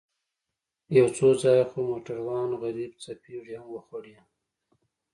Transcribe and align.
يو 0.97 1.07
څو 1.17 1.27
ځايه 1.41 1.65
خو 1.71 1.79
موټروان 1.89 2.49
غريب 2.61 2.91
څپېړې 3.03 3.53
هم 3.59 3.67
وخوړې. 3.73 4.15